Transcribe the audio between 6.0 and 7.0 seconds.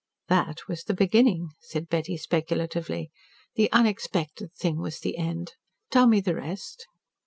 me the rest?"